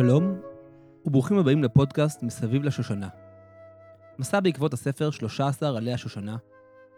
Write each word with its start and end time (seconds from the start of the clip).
שלום, 0.00 0.40
וברוכים 1.04 1.38
הבאים 1.38 1.64
לפודקאסט 1.64 2.22
מסביב 2.22 2.64
לשושנה. 2.64 3.08
מסע 4.18 4.40
בעקבות 4.40 4.72
הספר 4.72 5.10
13 5.10 5.76
עלי 5.76 5.92
השושנה, 5.92 6.36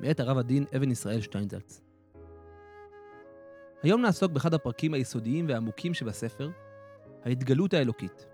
מאת 0.00 0.20
הרב 0.20 0.38
הדין 0.38 0.64
אבן 0.76 0.90
ישראל 0.90 1.20
שטיינזלץ. 1.20 1.80
היום 3.82 4.02
נעסוק 4.02 4.32
באחד 4.32 4.54
הפרקים 4.54 4.94
היסודיים 4.94 5.48
והעמוקים 5.48 5.94
שבספר, 5.94 6.50
ההתגלות 7.24 7.74
האלוקית. 7.74 8.26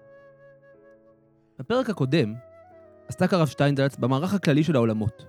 בפרק 1.58 1.90
הקודם 1.90 2.34
עסק 3.08 3.32
הרב 3.32 3.46
שטיינזלץ 3.46 3.96
במערך 3.96 4.34
הכללי 4.34 4.64
של 4.64 4.76
העולמות. 4.76 5.24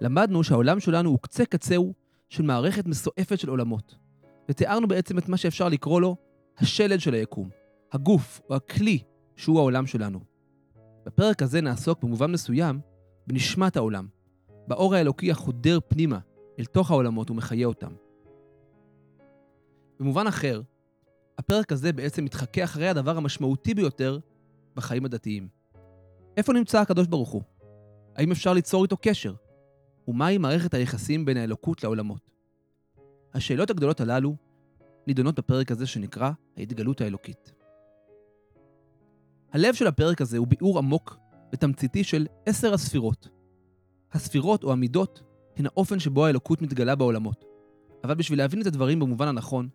למדנו 0.00 0.44
שהעולם 0.44 0.80
שלנו 0.80 1.10
הוא 1.10 1.18
קצה 1.22 1.44
קצהו 1.44 1.94
של 2.28 2.42
מערכת 2.42 2.86
מסועפת 2.86 3.38
של 3.38 3.48
עולמות, 3.48 3.94
ותיארנו 4.48 4.88
בעצם 4.88 5.18
את 5.18 5.28
מה 5.28 5.36
שאפשר 5.36 5.68
לקרוא 5.68 6.00
לו 6.00 6.16
השלד 6.58 7.00
של 7.00 7.14
היקום. 7.14 7.61
הגוף 7.92 8.40
או 8.50 8.54
הכלי 8.54 8.98
שהוא 9.36 9.58
העולם 9.58 9.86
שלנו. 9.86 10.20
בפרק 11.06 11.42
הזה 11.42 11.60
נעסוק 11.60 12.02
במובן 12.02 12.32
מסוים 12.32 12.80
בנשמת 13.26 13.76
העולם, 13.76 14.06
באור 14.68 14.94
האלוקי 14.94 15.30
החודר 15.30 15.78
פנימה 15.88 16.18
אל 16.58 16.64
תוך 16.64 16.90
העולמות 16.90 17.30
ומחיה 17.30 17.66
אותם. 17.66 17.92
במובן 20.00 20.26
אחר, 20.26 20.62
הפרק 21.38 21.72
הזה 21.72 21.92
בעצם 21.92 22.24
מתחכה 22.24 22.64
אחרי 22.64 22.88
הדבר 22.88 23.16
המשמעותי 23.16 23.74
ביותר 23.74 24.18
בחיים 24.76 25.04
הדתיים. 25.04 25.48
איפה 26.36 26.52
נמצא 26.52 26.80
הקדוש 26.80 27.06
ברוך 27.06 27.30
הוא? 27.30 27.42
האם 28.16 28.32
אפשר 28.32 28.52
ליצור 28.52 28.82
איתו 28.82 28.96
קשר? 28.96 29.34
ומהי 30.08 30.38
מערכת 30.38 30.74
היחסים 30.74 31.24
בין 31.24 31.36
האלוקות 31.36 31.84
לעולמות? 31.84 32.30
השאלות 33.34 33.70
הגדולות 33.70 34.00
הללו 34.00 34.36
נידונות 35.06 35.34
בפרק 35.34 35.70
הזה 35.70 35.86
שנקרא 35.86 36.30
ההתגלות 36.56 37.00
האלוקית. 37.00 37.61
הלב 39.52 39.74
של 39.74 39.86
הפרק 39.86 40.20
הזה 40.20 40.38
הוא 40.38 40.46
ביאור 40.46 40.78
עמוק 40.78 41.16
ותמציתי 41.52 42.04
של 42.04 42.26
עשר 42.46 42.74
הספירות. 42.74 43.28
הספירות 44.12 44.64
או 44.64 44.72
המידות 44.72 45.22
הן 45.56 45.66
האופן 45.66 45.98
שבו 45.98 46.26
האלוקות 46.26 46.62
מתגלה 46.62 46.94
בעולמות. 46.94 47.44
אבל 48.04 48.14
בשביל 48.14 48.38
להבין 48.38 48.60
את 48.60 48.66
הדברים 48.66 49.00
במובן 49.00 49.28
הנכון, 49.28 49.68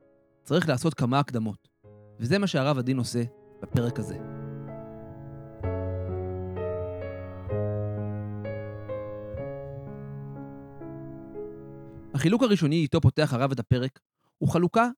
צריך 0.44 0.70
לעשות 0.70 0.94
כמה 0.94 1.20
הקדמות. 1.20 1.68
וזה 2.20 2.40
מה 2.40 2.48
שהרב 2.48 2.78
הדין 2.78 2.98
עושה 2.98 3.24
בפרק 3.62 4.00
הזה. 4.00 4.18
החילוק 12.14 12.44
הראשוני 12.44 12.76
איתו 12.76 13.02
פותח 13.02 13.34
הרב 13.34 13.52
את 13.52 13.60
הפרק 13.60 14.00
הוא 14.38 14.50
חלוקה 14.50 14.90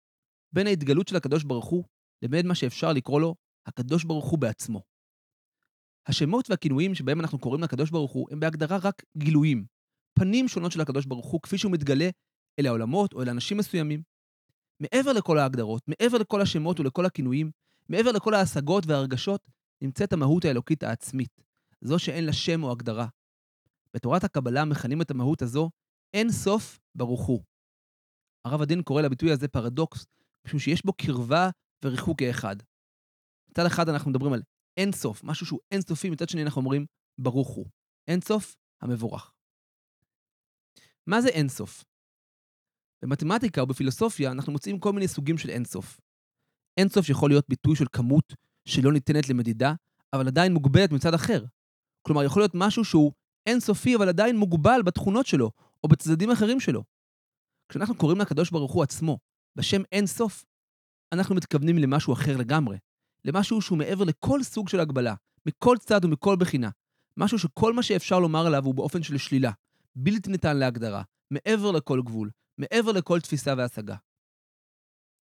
בין 0.53 0.67
ההתגלות 0.67 1.07
של 1.07 1.15
הקדוש 1.15 1.43
ברוך 1.43 1.65
הוא 1.65 1.83
לבין 2.21 2.47
מה 2.47 2.55
שאפשר 2.55 2.93
לקרוא 2.93 3.21
לו 3.21 3.35
הקדוש 3.69 4.03
ברוך 4.03 4.25
הוא 4.25 4.39
בעצמו. 4.39 4.81
השמות 6.07 6.49
והכינויים 6.49 6.95
שבהם 6.95 7.19
אנחנו 7.19 7.39
קוראים 7.39 7.63
לקדוש 7.63 7.89
ברוך 7.89 8.11
הוא 8.11 8.27
הם 8.31 8.39
בהגדרה 8.39 8.77
רק 8.77 9.03
גילויים, 9.17 9.65
פנים 10.13 10.47
שונות 10.47 10.71
של 10.71 10.81
הקדוש 10.81 11.05
ברוך 11.05 11.25
הוא 11.25 11.41
כפי 11.41 11.57
שהוא 11.57 11.71
מתגלה 11.71 12.09
אל 12.59 12.65
העולמות 12.65 13.13
או 13.13 13.21
אל 13.21 13.29
אנשים 13.29 13.57
מסוימים. 13.57 14.01
מעבר 14.79 15.13
לכל 15.13 15.37
ההגדרות, 15.37 15.81
מעבר 15.87 16.17
לכל 16.17 16.41
השמות 16.41 16.79
ולכל 16.79 17.05
הכינויים, 17.05 17.51
מעבר 17.89 18.11
לכל 18.11 18.33
ההשגות 18.33 18.85
וההרגשות, 18.87 19.41
נמצאת 19.81 20.13
המהות 20.13 20.45
האלוקית 20.45 20.83
העצמית, 20.83 21.41
זו 21.81 21.99
שאין 21.99 22.25
לה 22.25 22.33
שם 22.33 22.63
או 22.63 22.71
הגדרה. 22.71 23.07
בתורת 23.93 24.23
הקבלה 24.23 24.65
מכנים 24.65 25.01
את 25.01 25.11
המהות 25.11 25.41
הזו 25.41 25.69
אין 26.13 26.31
סוף 26.31 26.79
ברוך 26.95 27.25
הוא. 27.25 27.43
הרב 28.45 28.61
הדין 28.61 28.81
קורא 28.83 29.01
לביטוי 29.01 29.31
הזה 29.31 29.47
פרדוקס, 29.47 30.05
משום 30.45 30.59
שיש 30.59 30.85
בו 30.85 30.93
קרבה 30.93 31.49
וריחוק 31.85 32.19
כאחד. 32.19 32.55
מצד 33.51 33.65
אחד 33.65 33.89
אנחנו 33.89 34.11
מדברים 34.11 34.33
על 34.33 34.41
אין 34.77 34.91
סוף, 34.91 35.23
משהו 35.23 35.45
שהוא 35.45 35.59
אין 35.71 35.81
סופי, 35.81 36.09
מצד 36.09 36.29
שני 36.29 36.43
אנחנו 36.43 36.61
אומרים 36.61 36.85
ברוך 37.19 37.49
הוא. 37.49 37.65
אין 38.07 38.21
סוף 38.21 38.55
המבורך. 38.81 39.31
מה 41.07 41.21
זה 41.21 41.29
אין 41.29 41.49
סוף? 41.49 41.83
במתמטיקה 43.01 43.61
או 43.61 43.67
בפילוסופיה 43.67 44.31
אנחנו 44.31 44.51
מוצאים 44.51 44.79
כל 44.79 44.93
מיני 44.93 45.07
סוגים 45.07 45.37
של 45.37 45.49
אין 45.49 45.65
סוף. 45.65 45.99
אין 46.79 46.89
סוף 46.89 47.09
יכול 47.09 47.29
להיות 47.29 47.45
ביטוי 47.49 47.75
של 47.75 47.85
כמות 47.93 48.33
שלא 48.67 48.93
ניתנת 48.93 49.29
למדידה, 49.29 49.73
אבל 50.13 50.27
עדיין 50.27 50.53
מוגבלת 50.53 50.91
מצד 50.91 51.13
אחר. 51.13 51.45
כלומר, 52.01 52.23
יכול 52.23 52.41
להיות 52.41 52.51
משהו 52.55 52.85
שהוא 52.85 53.11
אין 53.49 53.59
סופי, 53.59 53.95
אבל 53.95 54.09
עדיין 54.09 54.37
מוגבל 54.37 54.81
בתכונות 54.85 55.25
שלו, 55.25 55.51
או 55.83 55.89
בצדדים 55.89 56.31
אחרים 56.31 56.59
שלו. 56.59 56.83
כשאנחנו 57.69 57.95
קוראים 57.95 58.19
לקדוש 58.19 58.49
ברוך 58.51 58.71
הוא 58.71 58.83
עצמו 58.83 59.17
בשם 59.57 59.81
אין 59.91 60.07
סוף, 60.07 60.45
אנחנו 61.13 61.35
מתכוונים 61.35 61.77
למשהו 61.77 62.13
אחר 62.13 62.37
לגמרי. 62.37 62.77
למשהו 63.25 63.61
שהוא 63.61 63.77
מעבר 63.77 64.03
לכל 64.03 64.43
סוג 64.43 64.69
של 64.69 64.79
הגבלה, 64.79 65.15
מכל 65.45 65.77
צד 65.79 66.05
ומכל 66.05 66.35
בחינה. 66.35 66.69
משהו 67.17 67.39
שכל 67.39 67.73
מה 67.73 67.83
שאפשר 67.83 68.19
לומר 68.19 68.45
עליו 68.45 68.65
הוא 68.65 68.75
באופן 68.75 69.03
של 69.03 69.17
שלילה, 69.17 69.51
בלתי 69.95 70.31
ניתן 70.31 70.57
להגדרה, 70.57 71.03
מעבר 71.31 71.71
לכל 71.71 72.01
גבול, 72.01 72.29
מעבר 72.57 72.91
לכל 72.91 73.19
תפיסה 73.19 73.53
והשגה. 73.57 73.95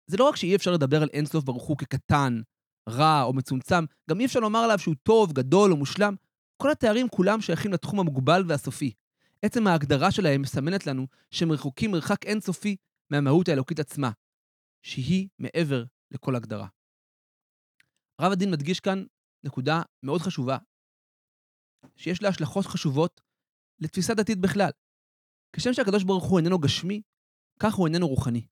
זה 0.08 0.18
לא 0.18 0.24
רק 0.24 0.36
שאי 0.36 0.56
אפשר 0.56 0.72
לדבר 0.72 1.02
על 1.02 1.10
אינסוף 1.14 1.44
ברוך 1.44 1.64
הוא 1.64 1.78
כקטן, 1.78 2.42
רע 2.90 3.24
או 3.24 3.34
מצומצם, 3.34 3.86
גם 4.10 4.20
אי 4.20 4.26
אפשר 4.26 4.40
לומר 4.40 4.60
עליו 4.60 4.80
שהוא 4.80 4.96
טוב, 5.04 5.34
גדול 5.34 5.72
או 5.72 5.78
מושלם. 5.78 6.16
כל 6.58 6.72
התארים 6.72 7.10
כולם 7.10 7.42
שייכים 7.42 7.74
לתחום 7.74 8.00
המוגבל 8.00 8.44
והסופי. 8.48 8.94
עצם 9.42 9.68
ההגדרה 9.68 10.12
שלהם 10.12 10.42
מסמנת 10.42 10.88
לנו 10.88 11.08
שהם 11.32 11.52
רחוקים 11.52 11.92
מרחק 11.92 12.26
אינסופי 12.26 12.76
מהמהות 13.10 13.50
האלוקית 13.50 13.80
עצמה, 13.80 14.12
שהיא 14.82 15.28
מעבר 15.40 15.84
לכל 16.12 16.36
הגדרה. 16.36 16.68
הרב 18.20 18.32
הדין 18.32 18.52
מדגיש 18.52 18.80
כאן 18.80 19.04
נקודה 19.44 19.82
מאוד 20.04 20.22
חשובה, 20.22 20.58
שיש 21.96 22.22
לה 22.22 22.30
השלכות 22.30 22.66
חשובות 22.66 23.22
לתפיסה 23.80 24.14
דתית 24.14 24.40
בכלל. 24.40 24.70
כשם 25.54 25.74
שהקדוש 25.74 26.04
ברוך 26.04 26.24
הוא 26.24 26.40
איננו 26.40 26.60
גשמי, 26.60 27.02
כך 27.60 27.74
הוא 27.74 27.88
איננו 27.88 28.08
רוחני. 28.08 28.48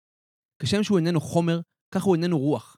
כשם 0.60 0.84
שהוא 0.84 0.98
איננו 0.98 1.22
חומר, 1.22 1.62
כך 1.92 2.04
הוא 2.04 2.16
איננו 2.16 2.40
רוח. 2.40 2.78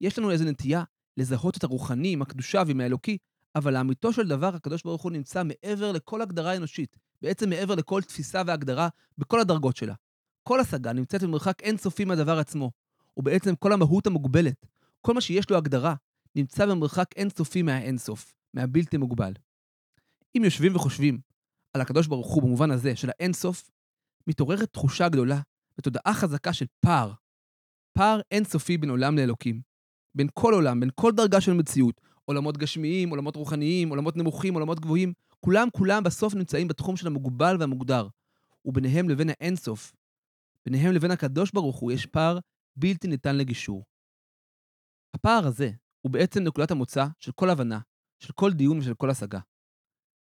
יש 0.00 0.18
לנו 0.18 0.30
איזו 0.30 0.44
נטייה 0.44 0.84
לזהות 1.16 1.56
את 1.56 1.64
הרוחני 1.64 2.12
עם 2.12 2.22
הקדושה 2.22 2.62
ועם 2.66 2.80
האלוקי, 2.80 3.18
אבל 3.54 3.74
לאמיתו 3.74 4.12
של 4.12 4.28
דבר 4.28 4.54
הקדוש 4.54 4.82
ברוך 4.82 5.02
הוא 5.02 5.12
נמצא 5.12 5.42
מעבר 5.44 5.92
לכל 5.92 6.22
הגדרה 6.22 6.56
אנושית, 6.56 6.96
בעצם 7.22 7.50
מעבר 7.50 7.74
לכל 7.74 8.02
תפיסה 8.02 8.42
והגדרה 8.46 8.88
בכל 9.18 9.40
הדרגות 9.40 9.76
שלה. 9.76 9.94
כל 10.42 10.60
השגה 10.60 10.92
נמצאת 10.92 11.22
במרחק 11.22 11.62
אינסופי 11.62 12.04
מהדבר 12.04 12.38
עצמו, 12.38 12.70
ובעצם 13.16 13.56
כל 13.56 13.72
המהות 13.72 14.06
המוגבלת, 14.06 14.66
כל 15.00 15.14
מה 15.14 15.20
שיש 15.20 15.50
לו 15.50 15.56
הגדרה, 15.56 15.94
נמצא 16.38 16.66
במרחק 16.66 17.10
אינסופי 17.16 17.62
מהאינסוף, 17.62 18.34
מהבלתי 18.54 18.96
מוגבל. 18.96 19.32
אם 20.36 20.44
יושבים 20.44 20.76
וחושבים 20.76 21.20
על 21.74 21.80
הקדוש 21.80 22.06
ברוך 22.06 22.34
הוא 22.34 22.42
במובן 22.42 22.70
הזה 22.70 22.96
של 22.96 23.10
האינסוף, 23.10 23.70
מתעוררת 24.26 24.72
תחושה 24.72 25.08
גדולה 25.08 25.40
ותודעה 25.78 26.14
חזקה 26.14 26.52
של 26.52 26.66
פער. 26.80 27.12
פער 27.92 28.20
אינסופי 28.30 28.78
בין 28.78 28.90
עולם 28.90 29.16
לאלוקים. 29.16 29.60
בין 30.14 30.28
כל 30.34 30.54
עולם, 30.54 30.80
בין 30.80 30.90
כל 30.94 31.12
דרגה 31.12 31.40
של 31.40 31.52
מציאות, 31.52 32.00
עולמות 32.24 32.56
גשמיים, 32.56 33.10
עולמות 33.10 33.36
רוחניים, 33.36 33.88
עולמות 33.88 34.16
נמוכים, 34.16 34.54
עולמות 34.54 34.80
גבוהים, 34.80 35.12
כולם 35.40 35.68
כולם 35.72 36.02
בסוף 36.04 36.34
נמצאים 36.34 36.68
בתחום 36.68 36.96
של 36.96 37.06
המוגבל 37.06 37.56
והמוגדר. 37.60 38.08
וביניהם 38.64 39.08
לבין 39.08 39.28
האינסוף, 39.30 39.92
ביניהם 40.66 40.92
לבין 40.92 41.10
הקדוש 41.10 41.52
ברוך 41.52 41.76
הוא, 41.76 41.92
יש 41.92 42.06
פער 42.06 42.38
בלתי 42.76 43.08
ניתן 43.08 43.36
לגישור. 43.36 43.84
הפער 45.14 45.46
הזה 45.46 45.70
הוא 46.00 46.12
בעצם 46.12 46.42
נקודת 46.42 46.70
המוצא 46.70 47.06
של 47.20 47.32
כל 47.32 47.50
הבנה, 47.50 47.80
של 48.22 48.32
כל 48.32 48.52
דיון 48.52 48.78
ושל 48.78 48.94
כל 48.94 49.10
השגה. 49.10 49.40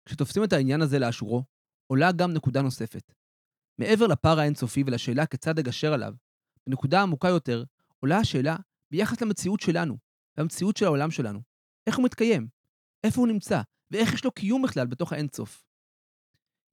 כשתופסים 0.05 0.43
את 0.43 0.53
העניין 0.53 0.81
הזה 0.81 0.99
לאשורו, 0.99 1.43
עולה 1.87 2.11
גם 2.11 2.33
נקודה 2.33 2.61
נוספת. 2.61 3.13
מעבר 3.79 4.07
לפער 4.07 4.39
האינסופי 4.39 4.83
ולשאלה 4.85 5.25
כיצד 5.25 5.59
לגשר 5.59 5.93
עליו, 5.93 6.13
בנקודה 6.67 7.01
עמוקה 7.01 7.27
יותר, 7.27 7.63
עולה 7.99 8.17
השאלה 8.17 8.55
ביחס 8.91 9.21
למציאות 9.21 9.59
שלנו, 9.59 9.97
והמציאות 10.37 10.77
של 10.77 10.85
העולם 10.85 11.11
שלנו. 11.11 11.41
איך 11.87 11.97
הוא 11.97 12.05
מתקיים? 12.05 12.47
איפה 13.03 13.21
הוא 13.21 13.27
נמצא? 13.27 13.61
ואיך 13.91 14.13
יש 14.13 14.25
לו 14.25 14.31
קיום 14.31 14.61
בכלל 14.61 14.87
בתוך 14.87 15.13
האינסוף? 15.13 15.63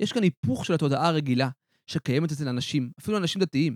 יש 0.01 0.13
כאן 0.13 0.23
היפוך 0.23 0.65
של 0.65 0.75
התודעה 0.75 1.09
הרגילה 1.09 1.49
שקיימת 1.87 2.33
אצל 2.33 2.49
אנשים, 2.49 2.93
אפילו 3.01 3.19
אנשים 3.19 3.43
דתיים. 3.43 3.75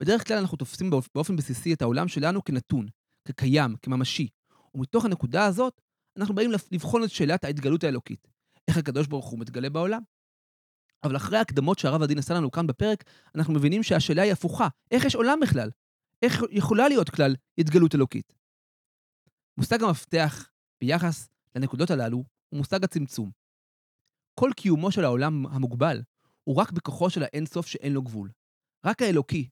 בדרך 0.00 0.26
כלל 0.26 0.38
אנחנו 0.38 0.56
תופסים 0.56 0.90
באופן 1.14 1.36
בסיסי 1.36 1.74
את 1.74 1.82
העולם 1.82 2.08
שלנו 2.08 2.44
כנתון, 2.44 2.86
כקיים, 3.24 3.76
כממשי, 3.82 4.28
ומתוך 4.74 5.04
הנקודה 5.04 5.46
הזאת, 5.46 5.80
אנחנו 6.16 6.34
באים 6.34 6.50
לבחון 6.70 7.04
את 7.04 7.10
שאלת 7.10 7.44
ההתגלות 7.44 7.84
האלוקית. 7.84 8.28
איך 8.68 8.76
הקדוש 8.76 9.06
ברוך 9.06 9.26
הוא 9.26 9.38
מתגלה 9.38 9.70
בעולם? 9.70 10.02
אבל 11.04 11.16
אחרי 11.16 11.38
ההקדמות 11.38 11.78
שהרב 11.78 12.02
הדין 12.02 12.18
עשה 12.18 12.34
לנו 12.34 12.50
כאן 12.50 12.66
בפרק, 12.66 13.04
אנחנו 13.34 13.54
מבינים 13.54 13.82
שהשאלה 13.82 14.22
היא 14.22 14.32
הפוכה. 14.32 14.68
איך 14.90 15.04
יש 15.04 15.14
עולם 15.14 15.40
בכלל? 15.42 15.70
איך 16.22 16.42
יכולה 16.50 16.88
להיות 16.88 17.10
כלל 17.10 17.34
התגלות 17.58 17.94
אלוקית? 17.94 18.34
מושג 19.56 19.82
המפתח 19.82 20.50
ביחס 20.80 21.28
לנקודות 21.56 21.90
הללו 21.90 22.24
הוא 22.48 22.58
מושג 22.58 22.84
הצמצום. 22.84 23.30
כל 24.34 24.50
קיומו 24.56 24.92
של 24.92 25.04
העולם 25.04 25.46
המוגבל 25.46 26.02
הוא 26.44 26.56
רק 26.56 26.72
בכוחו 26.72 27.10
של 27.10 27.22
האינסוף 27.22 27.66
שאין 27.66 27.92
לו 27.92 28.02
גבול. 28.02 28.30
רק 28.86 29.02
האלוקי, 29.02 29.48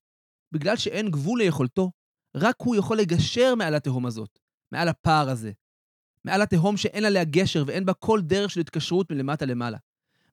בגלל 0.53 0.77
שאין 0.77 1.11
גבול 1.11 1.39
ליכולתו, 1.39 1.91
רק 2.37 2.57
הוא 2.59 2.77
יכול 2.77 2.97
לגשר 2.97 3.55
מעל 3.55 3.75
התהום 3.75 4.07
הזאת, 4.07 4.39
מעל 4.73 4.89
הפער 4.89 5.29
הזה, 5.29 5.53
מעל 6.25 6.43
התהום 6.43 6.77
שאין 6.77 7.05
עליה 7.05 7.25
גשר 7.25 7.65
ואין 7.67 7.85
בה 7.85 7.95
כל 7.95 8.21
דרך 8.23 8.51
של 8.51 8.61
התקשרות 8.61 9.11
מלמטה 9.11 9.47
למעלה. 9.47 9.79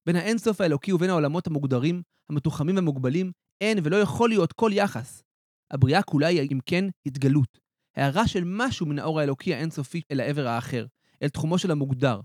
בין 0.06 0.16
האינסוף 0.16 0.62
האלוקי 0.62 0.94
ובין 0.94 1.10
העולמות 1.10 1.48
המוגדרים, 1.48 2.02
המתוחמים 2.30 2.76
והמוגבלים, 2.76 3.32
אין 3.62 3.78
ולא 3.84 3.96
יכול 3.96 4.30
להיות 4.30 4.54
כל 4.54 4.72
יחס. 4.74 5.24
הבריאה 5.72 6.04
כולה 6.04 6.28
היא, 6.28 6.50
אם 6.52 6.60
כן, 6.66 6.86
התגלות. 7.06 7.60
הערה 7.96 8.28
של 8.28 8.44
משהו 8.46 8.86
מן 8.86 9.00
האור 9.00 9.20
האלוקי 9.20 9.54
האינסופי 9.54 10.02
אל 10.12 10.20
העבר 10.20 10.48
האחר, 10.48 10.86
אל 11.22 11.30
תחומו 11.30 11.58
של 11.58 11.72
המוגדר. 11.72 12.22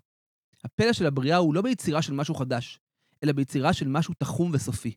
הפלא 0.64 0.92
של 0.92 1.06
הבריאה 1.06 1.36
הוא 1.36 1.54
לא 1.54 1.62
ביצירה 1.62 2.02
של 2.02 2.12
משהו 2.12 2.34
חדש, 2.34 2.80
אלא 3.24 3.32
ביצירה 3.32 3.72
של 3.72 3.88
משהו 3.88 4.14
תחום 4.18 4.50
וסופי. 4.54 4.94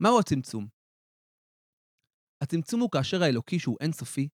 מהו 0.00 0.18
הצמצום? 0.18 0.66
הצמצום 2.40 2.80
הוא 2.80 2.90
כאשר 2.90 3.22
האלוקי, 3.22 3.58
שהוא 3.58 3.76
אינסופי, 3.80 4.28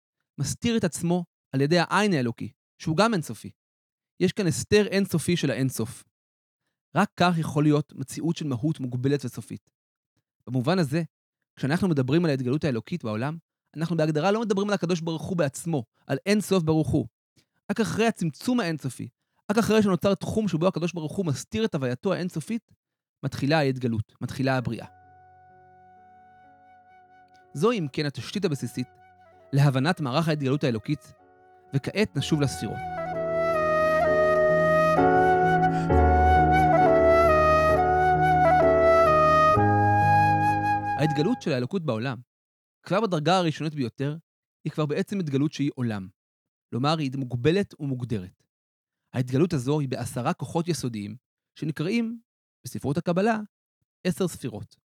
מסתיר 0.41 0.77
את 0.77 0.85
עצמו 0.85 1.25
על 1.56 1.61
ידי 1.61 1.79
העין 1.79 2.12
האלוקי, 2.12 2.53
שהוא 2.79 2.97
גם 2.97 3.14
אינסופי. 3.14 3.50
יש 4.20 4.32
כאן 4.32 4.47
הסתר 4.47 4.87
אינסופי 4.87 5.37
של 5.37 5.50
האינסוף. 5.50 6.05
רק 6.97 7.11
כך 7.17 7.38
יכול 7.38 7.64
להיות 7.64 7.93
מציאות 7.97 8.37
של 8.37 8.47
מהות 8.47 8.81
מוגבלת 8.81 9.25
וסופית. 9.25 9.70
במובן 10.47 10.79
הזה, 10.79 11.03
כשאנחנו 11.56 11.88
מדברים 11.88 12.25
על 12.25 12.31
ההתגלות 12.31 12.64
האלוקית 12.64 13.05
בעולם, 13.05 13.37
אנחנו 13.76 13.97
בהגדרה 13.97 14.31
לא 14.31 14.41
מדברים 14.41 14.69
על 14.69 14.75
הקדוש 14.75 15.00
ברוך 15.00 15.23
הוא 15.23 15.37
בעצמו, 15.37 15.85
על 16.06 16.19
אין 16.26 16.41
סוף 16.41 16.62
ברוך 16.62 16.88
הוא. 16.88 17.06
רק 17.70 17.81
אחרי 17.81 18.06
הצמצום 18.06 18.61
האינסופי, 18.61 19.09
רק 19.50 19.59
אחרי 19.59 19.82
שנוצר 19.82 20.14
תחום 20.14 20.49
שבו 20.49 20.67
הקדוש 20.67 20.93
ברוך 20.93 21.17
הוא 21.17 21.26
מסתיר 21.26 21.64
את 21.64 21.75
הווייתו 21.75 22.12
האינסופית, 22.12 22.73
מתחילה 23.23 23.59
ההתגלות, 23.59 24.14
מתחילה 24.20 24.56
הבריאה. 24.56 24.87
זוהי 27.55 27.79
אם 27.79 27.87
כן 27.93 28.06
התשתית 28.06 28.44
הבסיסית 28.44 28.88
להבנת 29.52 30.00
מערך 30.00 30.29
ההתגלות 30.29 30.64
האלוקית, 30.64 31.12
וכעת 31.75 32.17
נשוב 32.17 32.41
לספירות. 32.41 32.77
ההתגלות 40.99 41.43
של 41.43 41.53
האלוקות 41.53 41.85
בעולם, 41.85 42.19
כבר 42.83 43.01
בדרגה 43.01 43.39
הראשונית 43.39 43.75
ביותר, 43.75 44.17
היא 44.65 44.73
כבר 44.73 44.87
בעצם 44.87 45.21
התגלות 45.21 45.53
שהיא 45.53 45.71
עולם. 45.75 46.09
כלומר, 46.71 46.99
היא 46.99 47.11
מוגבלת 47.17 47.81
ומוגדרת. 47.81 48.43
ההתגלות 49.15 49.53
הזו 49.53 49.81
היא 49.81 49.89
בעשרה 49.89 50.35
כוחות 50.35 50.69
יסודיים, 50.69 51.17
שנקראים, 51.59 52.21
בספרות 52.65 52.97
הקבלה, 52.97 53.39
עשר 54.07 54.29
ספירות. 54.29 54.77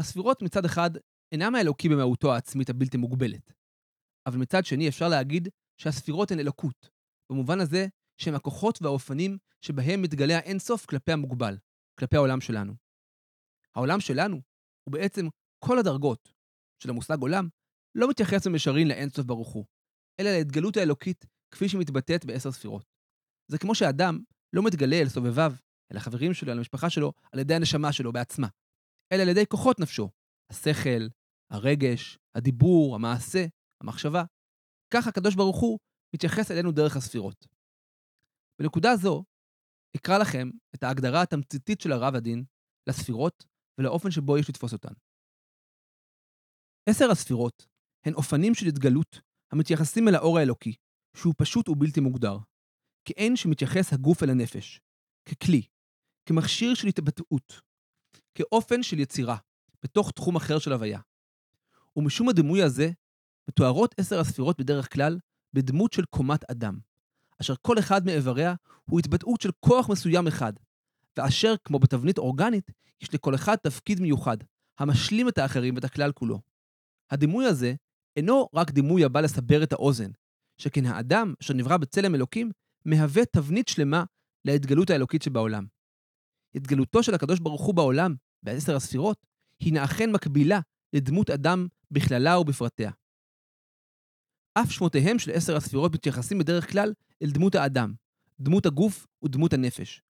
הספירות 0.00 0.42
מצד 0.42 0.64
אחד 0.64 0.90
אינם 1.32 1.54
האלוקי 1.54 1.88
במהותו 1.88 2.34
העצמית 2.34 2.70
הבלתי 2.70 2.96
מוגבלת, 2.96 3.52
אבל 4.26 4.38
מצד 4.38 4.64
שני 4.64 4.88
אפשר 4.88 5.08
להגיד 5.08 5.48
שהספירות 5.76 6.30
הן 6.30 6.40
אלוקות, 6.40 6.90
במובן 7.32 7.60
הזה 7.60 7.86
שהם 8.20 8.34
הכוחות 8.34 8.82
והאופנים 8.82 9.38
שבהם 9.60 10.02
מתגלה 10.02 10.36
האינסוף 10.38 10.86
כלפי 10.86 11.12
המוגבל, 11.12 11.58
כלפי 11.98 12.16
העולם 12.16 12.40
שלנו. 12.40 12.74
העולם 13.74 14.00
שלנו 14.00 14.40
הוא 14.84 14.92
בעצם 14.92 15.26
כל 15.64 15.78
הדרגות 15.78 16.32
של 16.82 16.90
המושג 16.90 17.16
עולם, 17.20 17.48
לא 17.94 18.10
מתייחס 18.10 18.46
במישרין 18.46 18.88
לאינסוף 18.88 19.26
ברוך 19.26 19.48
הוא, 19.48 19.64
אלא 20.20 20.30
להתגלות 20.30 20.76
האלוקית 20.76 21.26
כפי 21.50 21.68
שהיא 21.68 21.80
מתבטאת 21.80 22.24
בעשר 22.24 22.52
ספירות. 22.52 22.84
זה 23.48 23.58
כמו 23.58 23.74
שאדם 23.74 24.18
לא 24.52 24.62
מתגלה 24.62 24.96
אל 24.96 25.08
סובביו, 25.08 25.52
אל 25.92 25.96
החברים 25.96 26.34
שלו, 26.34 26.52
אל 26.52 26.58
המשפחה 26.58 26.90
שלו, 26.90 27.12
על 27.32 27.38
ידי 27.40 27.54
הנשמה 27.54 27.92
שלו 27.92 28.12
בעצמה, 28.12 28.48
אלא 29.12 29.22
על 29.22 29.28
ידי 29.28 29.46
כוחות 29.46 29.80
נפשו, 29.80 30.10
השכל, 30.50 31.08
הרגש, 31.50 32.18
הדיבור, 32.34 32.94
המעשה, 32.94 33.46
המחשבה. 33.80 34.24
כך 34.94 35.06
הקדוש 35.06 35.34
ברוך 35.34 35.60
הוא 35.60 35.78
מתייחס 36.14 36.50
אלינו 36.50 36.72
דרך 36.72 36.96
הספירות. 36.96 37.46
בנקודה 38.60 38.96
זו, 38.96 39.24
אקרא 39.96 40.18
לכם 40.18 40.48
את 40.74 40.82
ההגדרה 40.82 41.22
התמציתית 41.22 41.80
של 41.80 41.92
הרב 41.92 42.14
הדין 42.14 42.44
לספירות 42.88 43.44
ולאופן 43.78 44.10
שבו 44.10 44.38
יש 44.38 44.48
לתפוס 44.48 44.72
אותן. 44.72 44.92
עשר 46.88 47.10
הספירות 47.10 47.66
הן 48.06 48.14
אופנים 48.14 48.54
של 48.54 48.66
התגלות 48.66 49.20
המתייחסים 49.52 50.08
אל 50.08 50.14
האור 50.14 50.38
האלוקי, 50.38 50.74
שהוא 51.16 51.34
פשוט 51.38 51.68
ובלתי 51.68 52.00
מוגדר, 52.00 52.36
כאין 53.04 53.36
שמתייחס 53.36 53.92
הגוף 53.92 54.22
אל 54.22 54.30
הנפש, 54.30 54.80
ככלי, 55.28 55.62
כמכשיר 56.26 56.74
של 56.74 56.88
התבטאות, 56.88 57.60
כאופן 58.34 58.82
של 58.82 58.98
יצירה, 58.98 59.36
בתוך 59.82 60.10
תחום 60.10 60.36
אחר 60.36 60.58
של 60.58 60.72
הוויה. 60.72 61.00
ומשום 61.96 62.28
הדימוי 62.28 62.62
הזה, 62.62 62.90
מתוארות 63.50 63.94
עשר 63.98 64.20
הספירות 64.20 64.60
בדרך 64.60 64.92
כלל 64.92 65.18
בדמות 65.52 65.92
של 65.92 66.04
קומת 66.04 66.50
אדם, 66.50 66.78
אשר 67.40 67.54
כל 67.62 67.78
אחד 67.78 68.06
מאיבריה 68.06 68.54
הוא 68.90 68.98
התבטאות 68.98 69.40
של 69.40 69.50
כוח 69.60 69.88
מסוים 69.88 70.26
אחד, 70.26 70.52
ואשר, 71.16 71.54
כמו 71.64 71.78
בתבנית 71.78 72.18
אורגנית, 72.18 72.70
יש 73.02 73.14
לכל 73.14 73.34
אחד 73.34 73.56
תפקיד 73.56 74.00
מיוחד, 74.00 74.36
המשלים 74.78 75.28
את 75.28 75.38
האחרים 75.38 75.74
ואת 75.74 75.84
הכלל 75.84 76.12
כולו. 76.12 76.40
הדימוי 77.10 77.46
הזה 77.46 77.74
אינו 78.16 78.48
רק 78.54 78.70
דימוי 78.70 79.04
הבא 79.04 79.20
לסבר 79.20 79.62
את 79.62 79.72
האוזן, 79.72 80.10
שכן 80.58 80.86
האדם, 80.86 81.34
אשר 81.42 81.54
נברא 81.54 81.76
בצלם 81.76 82.14
אלוקים, 82.14 82.50
מהווה 82.84 83.24
תבנית 83.24 83.68
שלמה 83.68 84.04
להתגלות 84.44 84.90
האלוקית 84.90 85.22
שבעולם. 85.22 85.66
התגלותו 86.54 87.02
של 87.02 87.14
הקדוש 87.14 87.38
ברוך 87.38 87.62
הוא 87.62 87.74
בעולם, 87.74 88.14
בעשר 88.42 88.76
הספירות, 88.76 89.26
הינה 89.60 89.84
אכן 89.84 90.12
מקבילה 90.12 90.60
לדמות 90.92 91.30
אדם 91.30 91.66
בכללה 91.90 92.38
ובפרטיה. 92.38 92.90
אף 94.54 94.70
שמותיהם 94.70 95.18
של 95.18 95.30
עשר 95.30 95.56
הספירות 95.56 95.94
מתייחסים 95.94 96.38
בדרך 96.38 96.70
כלל 96.70 96.92
אל 97.22 97.30
דמות 97.30 97.54
האדם, 97.54 97.94
דמות 98.40 98.66
הגוף 98.66 99.06
ודמות 99.24 99.52
הנפש. 99.52 100.02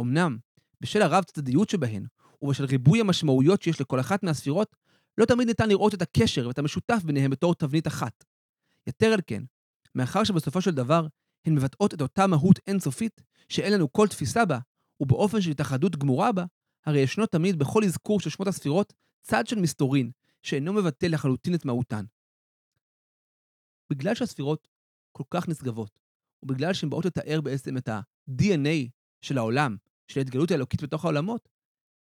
אמנם, 0.00 0.38
בשל 0.80 1.02
הרב 1.02 1.24
צדדיות 1.24 1.70
שבהן, 1.70 2.06
ובשל 2.42 2.64
ריבוי 2.64 3.00
המשמעויות 3.00 3.62
שיש 3.62 3.80
לכל 3.80 4.00
אחת 4.00 4.22
מהספירות, 4.22 4.76
לא 5.18 5.24
תמיד 5.24 5.48
ניתן 5.48 5.68
לראות 5.68 5.94
את 5.94 6.02
הקשר 6.02 6.48
ואת 6.48 6.58
המשותף 6.58 7.00
ביניהם 7.04 7.30
בתור 7.30 7.54
תבנית 7.54 7.86
אחת. 7.86 8.24
יתר 8.86 9.06
על 9.06 9.20
כן, 9.26 9.42
מאחר 9.94 10.24
שבסופו 10.24 10.60
של 10.62 10.70
דבר 10.70 11.06
הן 11.46 11.54
מבטאות 11.54 11.94
את 11.94 12.00
אותה 12.00 12.26
מהות 12.26 12.58
אינסופית, 12.66 13.22
שאין 13.48 13.72
לנו 13.72 13.92
כל 13.92 14.08
תפיסה 14.08 14.44
בה, 14.44 14.58
ובאופן 15.00 15.40
של 15.40 15.50
התאחדות 15.50 15.96
גמורה 15.96 16.32
בה, 16.32 16.44
הרי 16.86 16.98
ישנו 16.98 17.26
תמיד 17.26 17.58
בכל 17.58 17.84
אזכור 17.84 18.20
של 18.20 18.30
שמות 18.30 18.48
הספירות 18.48 18.92
צד 19.22 19.46
של 19.46 19.58
מסתורין, 19.58 20.10
שאינו 20.42 20.72
מבטא 20.72 21.06
לחלוטין 21.06 21.54
את 21.54 21.64
מהותן. 21.64 22.04
בגלל 23.90 24.14
שהספירות 24.14 24.68
כל 25.12 25.24
כך 25.30 25.48
נשגבות, 25.48 25.98
ובגלל 26.42 26.72
שהן 26.72 26.90
באות 26.90 27.04
לתאר 27.04 27.40
בעצם 27.40 27.76
את 27.76 27.88
ה-DNA 27.88 28.90
של 29.20 29.38
העולם, 29.38 29.76
של 30.08 30.20
ההתגלות 30.20 30.50
האלוקית 30.50 30.82
בתוך 30.82 31.04
העולמות, 31.04 31.48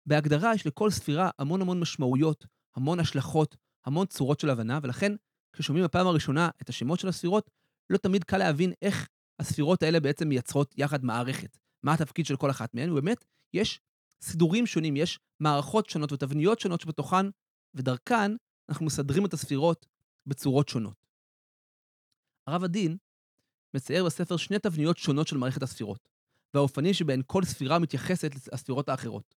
בהגדרה 0.06 0.54
יש 0.54 0.66
לכל 0.66 0.90
ספירה 0.90 1.30
המון 1.38 1.60
המון 1.62 1.80
משמעויות, 1.80 2.46
המון 2.76 3.00
השלכות, 3.00 3.56
המון 3.86 4.06
צורות 4.06 4.40
של 4.40 4.50
הבנה, 4.50 4.78
ולכן 4.82 5.12
כששומעים 5.52 5.84
בפעם 5.84 6.06
הראשונה 6.06 6.48
את 6.62 6.68
השמות 6.68 7.00
של 7.00 7.08
הספירות, 7.08 7.50
לא 7.90 7.98
תמיד 7.98 8.24
קל 8.24 8.38
להבין 8.38 8.72
איך 8.82 9.08
הספירות 9.38 9.82
האלה 9.82 10.00
בעצם 10.00 10.28
מייצרות 10.28 10.74
יחד 10.76 11.04
מערכת. 11.04 11.58
מה 11.82 11.92
התפקיד 11.94 12.26
של 12.26 12.36
כל 12.36 12.50
אחת 12.50 12.74
מהן, 12.74 12.90
ובאמת, 12.90 13.24
יש 13.54 13.80
סידורים 14.22 14.66
שונים, 14.66 14.96
יש 14.96 15.18
מערכות 15.40 15.90
שונות 15.90 16.12
ותבניות 16.12 16.60
שונות 16.60 16.80
שבתוכן, 16.80 17.26
ודרכן 17.74 18.32
אנחנו 18.68 18.86
מסדרים 18.86 19.26
את 19.26 19.34
הספירות 19.34 19.86
בצורות 20.26 20.68
שונות. 20.68 21.03
הרב 22.46 22.64
הדין 22.64 22.96
מצייר 23.74 24.04
בספר 24.04 24.36
שני 24.36 24.58
תבניות 24.58 24.98
שונות 24.98 25.28
של 25.28 25.36
מערכת 25.36 25.62
הספירות, 25.62 26.08
והאופנים 26.54 26.94
שבהן 26.94 27.22
כל 27.26 27.44
ספירה 27.44 27.78
מתייחסת 27.78 28.30
לספירות 28.34 28.88
האחרות. 28.88 29.34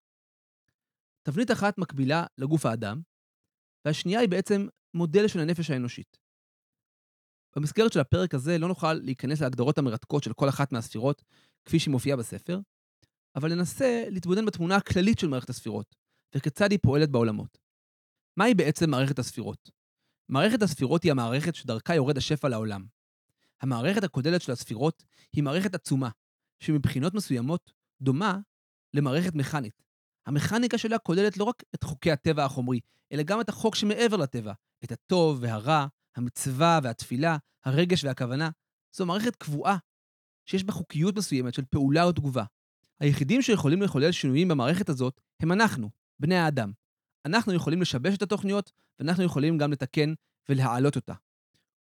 תבנית 1.23 1.51
אחת 1.51 1.77
מקבילה 1.77 2.25
לגוף 2.37 2.65
האדם, 2.65 3.01
והשנייה 3.85 4.19
היא 4.19 4.29
בעצם 4.29 4.67
מודל 4.93 5.27
של 5.27 5.39
הנפש 5.39 5.69
האנושית. 5.69 6.17
במסגרת 7.55 7.93
של 7.93 7.99
הפרק 7.99 8.33
הזה 8.33 8.57
לא 8.57 8.67
נוכל 8.67 8.93
להיכנס 8.93 9.41
להגדרות 9.41 9.77
המרתקות 9.77 10.23
של 10.23 10.33
כל 10.33 10.49
אחת 10.49 10.71
מהספירות, 10.71 11.23
כפי 11.65 11.79
שהיא 11.79 11.91
מופיעה 11.91 12.17
בספר, 12.17 12.59
אבל 13.35 13.55
ננסה 13.55 14.03
להתבונן 14.09 14.45
בתמונה 14.45 14.75
הכללית 14.75 15.19
של 15.19 15.27
מערכת 15.27 15.49
הספירות, 15.49 15.95
וכיצד 16.35 16.71
היא 16.71 16.79
פועלת 16.81 17.09
בעולמות. 17.09 17.57
מהי 18.37 18.53
בעצם 18.53 18.89
מערכת 18.89 19.19
הספירות? 19.19 19.71
מערכת 20.29 20.61
הספירות 20.61 21.03
היא 21.03 21.11
המערכת 21.11 21.55
שדרכה 21.55 21.95
יורד 21.95 22.17
השפע 22.17 22.49
לעולם. 22.49 22.96
המערכת 23.61 24.03
הכוללת 24.03 24.41
של 24.41 24.51
הספירות 24.51 25.03
היא 25.33 25.43
מערכת 25.43 25.75
עצומה, 25.75 26.09
שמבחינות 26.59 27.13
מסוימות 27.13 27.71
דומה 28.01 28.37
למערכת 28.93 29.35
מכנית. 29.35 29.83
המכניקה 30.25 30.77
שלה 30.77 30.97
כוללת 30.97 31.37
לא 31.37 31.43
רק 31.43 31.63
את 31.75 31.83
חוקי 31.83 32.11
הטבע 32.11 32.45
החומרי, 32.45 32.79
אלא 33.11 33.23
גם 33.23 33.41
את 33.41 33.49
החוק 33.49 33.75
שמעבר 33.75 34.17
לטבע, 34.17 34.53
את 34.83 34.91
הטוב 34.91 35.37
והרע, 35.41 35.87
המצווה 36.15 36.79
והתפילה, 36.83 37.37
הרגש 37.65 38.03
והכוונה. 38.03 38.49
זו 38.95 39.05
מערכת 39.05 39.35
קבועה, 39.35 39.77
שיש 40.45 40.63
בה 40.63 40.73
חוקיות 40.73 41.17
מסוימת 41.17 41.53
של 41.53 41.65
פעולה 41.65 42.03
או 42.03 42.11
תגובה. 42.11 42.43
היחידים 42.99 43.41
שיכולים 43.41 43.81
לחולל 43.81 44.11
שינויים 44.11 44.47
במערכת 44.47 44.89
הזאת 44.89 45.21
הם 45.39 45.51
אנחנו, 45.51 45.89
בני 46.19 46.35
האדם. 46.35 46.71
אנחנו 47.25 47.53
יכולים 47.53 47.81
לשבש 47.81 48.17
את 48.17 48.21
התוכניות, 48.21 48.71
ואנחנו 48.99 49.23
יכולים 49.23 49.57
גם 49.57 49.71
לתקן 49.71 50.13
ולהעלות 50.49 50.95
אותה. 50.95 51.13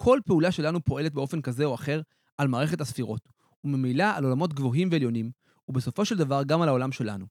כל 0.05 0.21
פעולה 0.27 0.53
שלנו 0.53 0.85
פועלת 0.85 1.13
באופן 1.13 1.43
כזה 1.43 1.65
או 1.65 1.75
אחר 1.75 2.01
על 2.39 2.49
מערכת 2.49 2.81
הספירות, 2.81 3.29
וממילא 3.65 4.05
על 4.17 4.25
עולמות 4.25 4.53
גבוהים 4.53 4.89
ועליונים, 4.93 5.31
ובסופו 5.69 6.05
של 6.05 6.19
דבר 6.19 6.43
גם 6.47 6.63
על 6.63 6.69
העולם 6.69 6.93
שלנו. 6.93 7.27